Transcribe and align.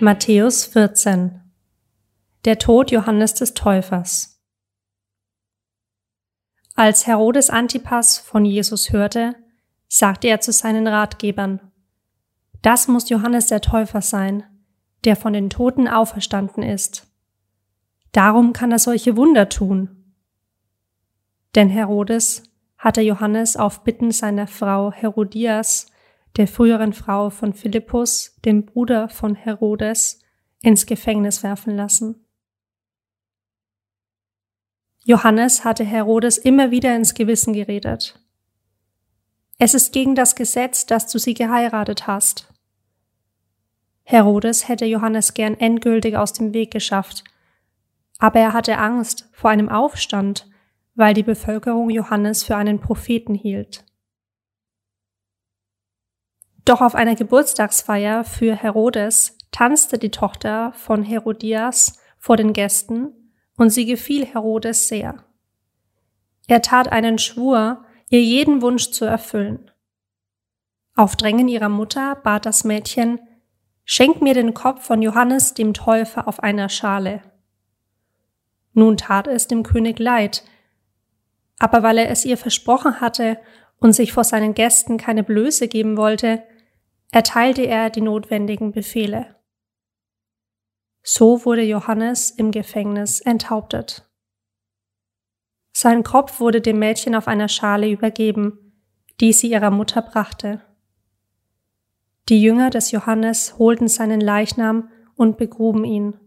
Matthäus 0.00 0.64
14 0.64 1.40
Der 2.44 2.58
Tod 2.60 2.92
Johannes 2.92 3.34
des 3.34 3.54
Täufers 3.54 4.40
Als 6.76 7.08
Herodes 7.08 7.50
Antipas 7.50 8.18
von 8.18 8.44
Jesus 8.44 8.92
hörte, 8.92 9.34
sagte 9.88 10.28
er 10.28 10.40
zu 10.40 10.52
seinen 10.52 10.86
Ratgebern, 10.86 11.72
Das 12.62 12.86
muss 12.86 13.08
Johannes 13.08 13.48
der 13.48 13.60
Täufer 13.60 14.00
sein, 14.00 14.44
der 15.04 15.16
von 15.16 15.32
den 15.32 15.50
Toten 15.50 15.88
auferstanden 15.88 16.62
ist. 16.62 17.08
Darum 18.12 18.52
kann 18.52 18.70
er 18.70 18.78
solche 18.78 19.16
Wunder 19.16 19.48
tun. 19.48 20.14
Denn 21.56 21.68
Herodes 21.68 22.44
hatte 22.78 23.00
Johannes 23.00 23.56
auf 23.56 23.84
Bitten 23.84 24.12
seiner 24.12 24.46
Frau 24.46 24.92
Herodias 24.92 25.86
der 26.36 26.46
früheren 26.46 26.92
Frau 26.92 27.30
von 27.30 27.52
Philippus, 27.52 28.36
dem 28.44 28.64
Bruder 28.64 29.08
von 29.08 29.34
Herodes, 29.34 30.20
ins 30.62 30.86
Gefängnis 30.86 31.42
werfen 31.42 31.76
lassen. 31.76 32.24
Johannes 35.04 35.64
hatte 35.64 35.84
Herodes 35.84 36.38
immer 36.38 36.70
wieder 36.70 36.94
ins 36.94 37.14
Gewissen 37.14 37.52
geredet. 37.52 38.20
Es 39.58 39.74
ist 39.74 39.92
gegen 39.92 40.14
das 40.14 40.36
Gesetz, 40.36 40.86
dass 40.86 41.10
du 41.10 41.18
sie 41.18 41.34
geheiratet 41.34 42.06
hast. 42.06 42.52
Herodes 44.04 44.68
hätte 44.68 44.84
Johannes 44.84 45.34
gern 45.34 45.54
endgültig 45.54 46.16
aus 46.16 46.32
dem 46.32 46.54
Weg 46.54 46.70
geschafft, 46.70 47.24
aber 48.18 48.38
er 48.38 48.52
hatte 48.52 48.78
Angst 48.78 49.28
vor 49.32 49.50
einem 49.50 49.68
Aufstand, 49.68 50.48
weil 50.98 51.14
die 51.14 51.22
Bevölkerung 51.22 51.90
Johannes 51.90 52.42
für 52.42 52.56
einen 52.56 52.80
Propheten 52.80 53.36
hielt. 53.36 53.84
Doch 56.64 56.80
auf 56.80 56.96
einer 56.96 57.14
Geburtstagsfeier 57.14 58.24
für 58.24 58.56
Herodes 58.56 59.38
tanzte 59.52 59.96
die 59.96 60.10
Tochter 60.10 60.72
von 60.72 61.04
Herodias 61.04 62.00
vor 62.18 62.36
den 62.36 62.52
Gästen 62.52 63.12
und 63.56 63.70
sie 63.70 63.86
gefiel 63.86 64.26
Herodes 64.26 64.88
sehr. 64.88 65.24
Er 66.48 66.62
tat 66.62 66.90
einen 66.90 67.18
Schwur, 67.18 67.84
ihr 68.10 68.20
jeden 68.20 68.60
Wunsch 68.60 68.90
zu 68.90 69.04
erfüllen. 69.04 69.70
Auf 70.96 71.14
Drängen 71.14 71.46
ihrer 71.46 71.68
Mutter 71.68 72.16
bat 72.16 72.44
das 72.44 72.64
Mädchen, 72.64 73.20
Schenk 73.84 74.20
mir 74.20 74.34
den 74.34 74.52
Kopf 74.52 74.84
von 74.84 75.00
Johannes 75.00 75.54
dem 75.54 75.74
Täufer 75.74 76.26
auf 76.26 76.42
einer 76.42 76.68
Schale. 76.68 77.22
Nun 78.74 78.96
tat 78.96 79.28
es 79.28 79.46
dem 79.46 79.62
König 79.62 80.00
leid, 80.00 80.42
aber 81.58 81.82
weil 81.82 81.98
er 81.98 82.10
es 82.10 82.24
ihr 82.24 82.36
versprochen 82.36 83.00
hatte 83.00 83.38
und 83.78 83.92
sich 83.92 84.12
vor 84.12 84.24
seinen 84.24 84.54
Gästen 84.54 84.96
keine 84.96 85.22
Blöße 85.22 85.68
geben 85.68 85.96
wollte, 85.96 86.42
erteilte 87.10 87.62
er 87.62 87.90
die 87.90 88.00
notwendigen 88.00 88.72
Befehle. 88.72 89.36
So 91.02 91.44
wurde 91.44 91.62
Johannes 91.62 92.30
im 92.30 92.50
Gefängnis 92.50 93.20
enthauptet. 93.20 94.08
Sein 95.72 96.02
Kopf 96.02 96.40
wurde 96.40 96.60
dem 96.60 96.78
Mädchen 96.78 97.14
auf 97.14 97.28
einer 97.28 97.48
Schale 97.48 97.88
übergeben, 97.88 98.74
die 99.20 99.32
sie 99.32 99.50
ihrer 99.50 99.70
Mutter 99.70 100.02
brachte. 100.02 100.60
Die 102.28 102.42
Jünger 102.42 102.70
des 102.70 102.90
Johannes 102.90 103.58
holten 103.58 103.88
seinen 103.88 104.20
Leichnam 104.20 104.90
und 105.14 105.38
begruben 105.38 105.84
ihn. 105.84 106.18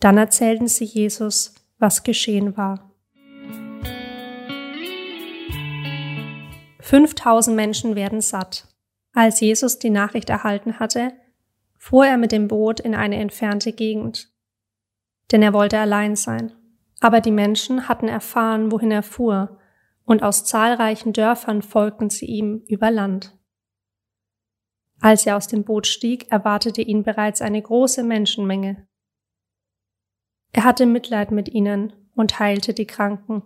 Dann 0.00 0.16
erzählten 0.16 0.68
sie 0.68 0.84
Jesus, 0.84 1.54
was 1.78 2.02
geschehen 2.02 2.56
war. 2.56 2.93
5000 6.94 7.56
Menschen 7.56 7.96
werden 7.96 8.20
satt. 8.20 8.68
Als 9.12 9.40
Jesus 9.40 9.80
die 9.80 9.90
Nachricht 9.90 10.30
erhalten 10.30 10.78
hatte, 10.78 11.12
fuhr 11.76 12.06
er 12.06 12.18
mit 12.18 12.30
dem 12.30 12.46
Boot 12.46 12.78
in 12.78 12.94
eine 12.94 13.16
entfernte 13.16 13.72
Gegend. 13.72 14.32
Denn 15.32 15.42
er 15.42 15.52
wollte 15.52 15.76
allein 15.76 16.14
sein. 16.14 16.52
Aber 17.00 17.20
die 17.20 17.32
Menschen 17.32 17.88
hatten 17.88 18.06
erfahren, 18.06 18.70
wohin 18.70 18.92
er 18.92 19.02
fuhr, 19.02 19.58
und 20.04 20.22
aus 20.22 20.44
zahlreichen 20.44 21.12
Dörfern 21.12 21.62
folgten 21.62 22.10
sie 22.10 22.26
ihm 22.26 22.62
über 22.68 22.92
Land. 22.92 23.36
Als 25.00 25.26
er 25.26 25.36
aus 25.36 25.48
dem 25.48 25.64
Boot 25.64 25.88
stieg, 25.88 26.30
erwartete 26.30 26.80
ihn 26.80 27.02
bereits 27.02 27.42
eine 27.42 27.60
große 27.60 28.04
Menschenmenge. 28.04 28.86
Er 30.52 30.62
hatte 30.62 30.86
Mitleid 30.86 31.32
mit 31.32 31.48
ihnen 31.48 31.92
und 32.14 32.38
heilte 32.38 32.72
die 32.72 32.86
Kranken. 32.86 33.42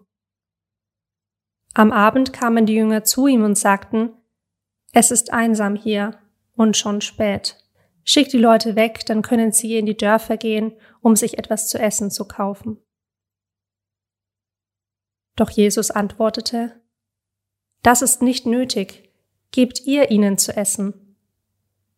Am 1.78 1.92
Abend 1.92 2.32
kamen 2.32 2.66
die 2.66 2.74
Jünger 2.74 3.04
zu 3.04 3.28
ihm 3.28 3.44
und 3.44 3.56
sagten, 3.56 4.10
es 4.92 5.12
ist 5.12 5.32
einsam 5.32 5.76
hier 5.76 6.18
und 6.56 6.76
schon 6.76 7.00
spät. 7.00 7.56
Schick 8.02 8.30
die 8.30 8.38
Leute 8.38 8.74
weg, 8.74 9.06
dann 9.06 9.22
können 9.22 9.52
sie 9.52 9.78
in 9.78 9.86
die 9.86 9.96
Dörfer 9.96 10.36
gehen, 10.36 10.72
um 11.02 11.14
sich 11.14 11.38
etwas 11.38 11.68
zu 11.68 11.78
essen 11.78 12.10
zu 12.10 12.26
kaufen. 12.26 12.78
Doch 15.36 15.50
Jesus 15.50 15.92
antwortete, 15.92 16.80
Das 17.84 18.02
ist 18.02 18.22
nicht 18.22 18.44
nötig, 18.44 19.12
gebt 19.52 19.86
ihr 19.86 20.10
ihnen 20.10 20.36
zu 20.36 20.56
essen. 20.56 21.16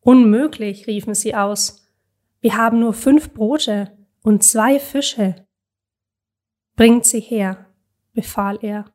Unmöglich, 0.01 0.89
riefen 0.89 1.15
sie 1.15 1.35
aus, 1.35 1.89
wir 2.43 2.59
haben 2.59 2.81
nur 2.81 2.93
fünf 2.93 3.33
Brote 3.33 3.97
und 4.23 4.45
zwei 4.45 4.79
Fische. 4.79 5.47
Bringt 6.77 7.07
sie 7.07 7.21
her, 7.21 7.65
befahl 8.13 8.59
er. 8.61 8.93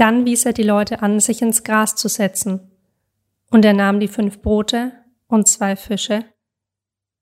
Dann 0.00 0.24
wies 0.24 0.46
er 0.46 0.54
die 0.54 0.62
Leute 0.62 1.02
an, 1.02 1.20
sich 1.20 1.42
ins 1.42 1.62
Gras 1.62 1.94
zu 1.94 2.08
setzen. 2.08 2.70
Und 3.50 3.66
er 3.66 3.74
nahm 3.74 4.00
die 4.00 4.08
fünf 4.08 4.40
Brote 4.40 4.92
und 5.26 5.46
zwei 5.46 5.76
Fische, 5.76 6.24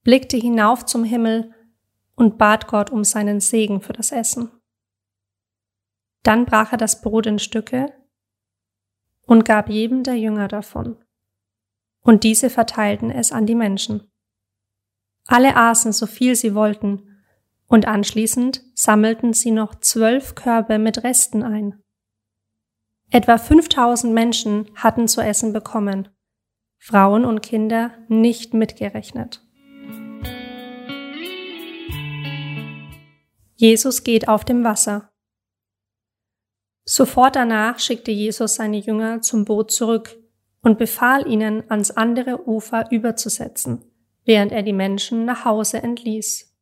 blickte 0.05 0.37
hinauf 0.37 0.87
zum 0.87 1.03
Himmel 1.03 1.53
und 2.15 2.39
bat 2.39 2.69
Gott 2.69 2.91
um 2.91 3.03
seinen 3.03 3.41
Segen 3.41 3.81
für 3.81 3.95
das 3.95 4.13
Essen. 4.13 4.53
Dann 6.23 6.47
brach 6.47 6.71
er 6.71 6.79
das 6.79 7.01
Brot 7.01 7.27
in 7.27 7.41
Stücke 7.41 7.93
und 9.27 9.45
gab 9.45 9.69
jedem 9.69 10.05
der 10.05 10.15
Jünger 10.15 10.47
davon. 10.47 11.05
Und 12.03 12.23
diese 12.23 12.49
verteilten 12.49 13.11
es 13.11 13.33
an 13.33 13.45
die 13.45 13.57
Menschen. 13.57 14.09
Alle 15.27 15.57
aßen 15.57 15.91
so 15.93 16.07
viel 16.07 16.37
sie 16.37 16.55
wollten, 16.55 17.25
und 17.67 17.89
anschließend 17.89 18.63
sammelten 18.77 19.33
sie 19.33 19.51
noch 19.51 19.75
zwölf 19.81 20.37
Körbe 20.37 20.79
mit 20.79 21.03
Resten 21.03 21.43
ein. 21.43 21.83
Etwa 23.11 23.39
5000 23.39 24.13
Menschen 24.13 24.71
hatten 24.75 25.09
zu 25.09 25.23
essen 25.23 25.55
bekommen, 25.55 26.09
Frauen 26.79 27.25
und 27.25 27.41
Kinder 27.41 27.93
nicht 28.09 28.53
mitgerechnet. 28.53 29.43
Jesus 33.55 34.05
geht 34.05 34.29
auf 34.29 34.45
dem 34.45 34.63
Wasser. 34.63 35.11
Sofort 36.85 37.35
danach 37.35 37.79
schickte 37.79 38.11
Jesus 38.11 38.57
seine 38.57 38.79
Jünger 38.79 39.23
zum 39.23 39.47
Boot 39.47 39.71
zurück 39.71 40.17
und 40.63 40.79
befahl 40.79 41.27
ihnen, 41.27 41.69
ans 41.71 41.91
andere 41.91 42.47
Ufer 42.47 42.91
überzusetzen, 42.93 43.85
während 44.27 44.53
er 44.53 44.63
die 44.63 44.75
Menschen 44.75 45.25
nach 45.25 45.47
Hause 45.47 45.83
entließ. 45.83 46.55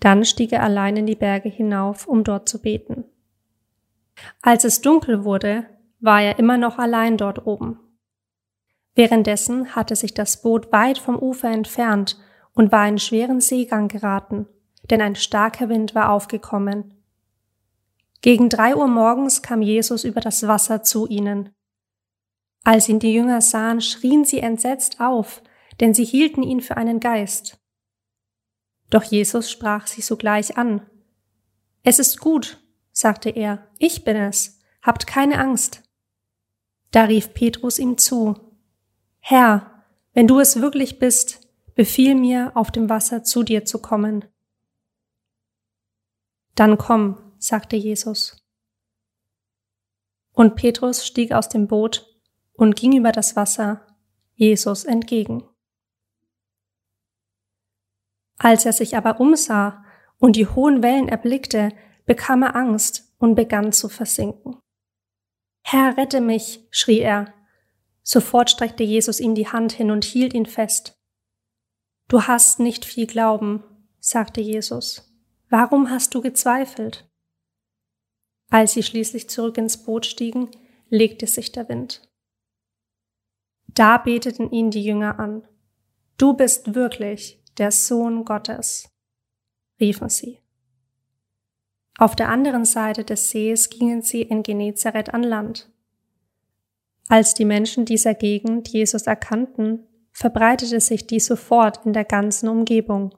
Dann 0.00 0.24
stieg 0.24 0.52
er 0.52 0.64
allein 0.64 0.96
in 0.96 1.06
die 1.06 1.14
Berge 1.14 1.48
hinauf, 1.48 2.08
um 2.08 2.24
dort 2.24 2.48
zu 2.48 2.60
beten. 2.60 3.04
Als 4.42 4.64
es 4.64 4.80
dunkel 4.80 5.24
wurde, 5.24 5.66
war 6.00 6.22
er 6.22 6.38
immer 6.38 6.58
noch 6.58 6.78
allein 6.78 7.16
dort 7.16 7.46
oben. 7.46 7.78
Währenddessen 8.94 9.74
hatte 9.74 9.96
sich 9.96 10.14
das 10.14 10.42
Boot 10.42 10.70
weit 10.70 10.98
vom 10.98 11.18
Ufer 11.18 11.50
entfernt 11.50 12.18
und 12.52 12.70
war 12.70 12.86
in 12.86 12.98
schweren 12.98 13.40
Seegang 13.40 13.88
geraten, 13.88 14.46
denn 14.90 15.00
ein 15.00 15.16
starker 15.16 15.68
Wind 15.68 15.94
war 15.94 16.10
aufgekommen. 16.10 16.94
Gegen 18.20 18.48
drei 18.48 18.76
Uhr 18.76 18.86
morgens 18.86 19.42
kam 19.42 19.60
Jesus 19.60 20.04
über 20.04 20.20
das 20.20 20.46
Wasser 20.46 20.82
zu 20.82 21.06
ihnen. 21.06 21.50
Als 22.62 22.88
ihn 22.88 22.98
die 22.98 23.12
Jünger 23.12 23.40
sahen, 23.40 23.80
schrien 23.80 24.24
sie 24.24 24.40
entsetzt 24.40 25.00
auf, 25.00 25.42
denn 25.80 25.92
sie 25.92 26.04
hielten 26.04 26.42
ihn 26.42 26.60
für 26.60 26.76
einen 26.76 27.00
Geist. 27.00 27.58
Doch 28.90 29.02
Jesus 29.02 29.50
sprach 29.50 29.86
sie 29.86 30.00
sogleich 30.00 30.56
an. 30.56 30.86
Es 31.82 31.98
ist 31.98 32.20
gut, 32.20 32.63
sagte 32.94 33.28
er, 33.28 33.68
ich 33.78 34.04
bin 34.04 34.16
es, 34.16 34.60
habt 34.80 35.06
keine 35.06 35.38
Angst. 35.38 35.82
Da 36.92 37.04
rief 37.04 37.34
Petrus 37.34 37.78
ihm 37.78 37.98
zu, 37.98 38.56
Herr, 39.18 39.84
wenn 40.12 40.28
du 40.28 40.38
es 40.38 40.60
wirklich 40.60 40.98
bist, 40.98 41.40
befiehl 41.74 42.14
mir, 42.14 42.52
auf 42.54 42.70
dem 42.70 42.88
Wasser 42.88 43.24
zu 43.24 43.42
dir 43.42 43.64
zu 43.64 43.80
kommen. 43.82 44.24
Dann 46.54 46.78
komm, 46.78 47.32
sagte 47.38 47.74
Jesus. 47.74 48.46
Und 50.32 50.54
Petrus 50.54 51.04
stieg 51.04 51.32
aus 51.32 51.48
dem 51.48 51.66
Boot 51.66 52.06
und 52.52 52.76
ging 52.76 52.96
über 52.96 53.10
das 53.10 53.34
Wasser 53.34 53.84
Jesus 54.34 54.84
entgegen. 54.84 55.48
Als 58.38 58.64
er 58.66 58.72
sich 58.72 58.96
aber 58.96 59.20
umsah 59.20 59.84
und 60.18 60.36
die 60.36 60.46
hohen 60.46 60.82
Wellen 60.82 61.08
erblickte, 61.08 61.72
bekam 62.06 62.42
er 62.42 62.56
Angst 62.56 63.14
und 63.18 63.34
begann 63.34 63.72
zu 63.72 63.88
versinken. 63.88 64.58
Herr, 65.62 65.96
rette 65.96 66.20
mich, 66.20 66.66
schrie 66.70 67.00
er. 67.00 67.32
Sofort 68.02 68.50
streckte 68.50 68.84
Jesus 68.84 69.18
ihm 69.18 69.34
die 69.34 69.48
Hand 69.48 69.72
hin 69.72 69.90
und 69.90 70.04
hielt 70.04 70.34
ihn 70.34 70.46
fest. 70.46 70.94
Du 72.08 72.22
hast 72.22 72.60
nicht 72.60 72.84
viel 72.84 73.06
Glauben, 73.06 73.64
sagte 73.98 74.42
Jesus. 74.42 75.10
Warum 75.48 75.88
hast 75.88 76.14
du 76.14 76.20
gezweifelt? 76.20 77.08
Als 78.50 78.72
sie 78.72 78.82
schließlich 78.82 79.30
zurück 79.30 79.56
ins 79.56 79.82
Boot 79.82 80.04
stiegen, 80.04 80.50
legte 80.90 81.26
sich 81.26 81.50
der 81.50 81.68
Wind. 81.68 82.06
Da 83.68 83.98
beteten 83.98 84.50
ihn 84.50 84.70
die 84.70 84.84
Jünger 84.84 85.18
an. 85.18 85.48
Du 86.18 86.34
bist 86.34 86.74
wirklich 86.74 87.42
der 87.56 87.72
Sohn 87.72 88.24
Gottes, 88.24 88.88
riefen 89.80 90.08
sie. 90.08 90.43
Auf 91.96 92.16
der 92.16 92.28
anderen 92.28 92.64
Seite 92.64 93.04
des 93.04 93.30
Sees 93.30 93.70
gingen 93.70 94.02
sie 94.02 94.22
in 94.22 94.42
Genezareth 94.42 95.14
an 95.14 95.22
Land. 95.22 95.70
Als 97.08 97.34
die 97.34 97.44
Menschen 97.44 97.84
dieser 97.84 98.14
Gegend 98.14 98.68
Jesus 98.68 99.02
erkannten, 99.02 99.86
verbreitete 100.10 100.80
sich 100.80 101.06
dies 101.06 101.26
sofort 101.26 101.84
in 101.86 101.92
der 101.92 102.04
ganzen 102.04 102.48
Umgebung. 102.48 103.14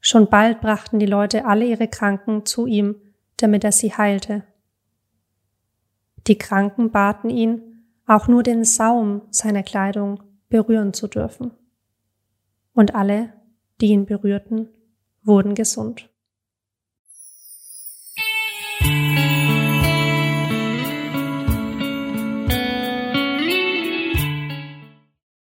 Schon 0.00 0.28
bald 0.28 0.60
brachten 0.60 0.98
die 0.98 1.06
Leute 1.06 1.46
alle 1.46 1.64
ihre 1.64 1.88
Kranken 1.88 2.44
zu 2.44 2.66
ihm, 2.66 2.96
damit 3.38 3.64
er 3.64 3.72
sie 3.72 3.92
heilte. 3.92 4.44
Die 6.26 6.36
Kranken 6.36 6.90
baten 6.90 7.30
ihn, 7.30 7.86
auch 8.06 8.28
nur 8.28 8.42
den 8.42 8.64
Saum 8.64 9.22
seiner 9.30 9.62
Kleidung 9.62 10.22
berühren 10.48 10.92
zu 10.92 11.08
dürfen. 11.08 11.52
Und 12.74 12.94
alle, 12.94 13.32
die 13.80 13.86
ihn 13.86 14.04
berührten, 14.04 14.68
wurden 15.22 15.54
gesund. 15.54 16.10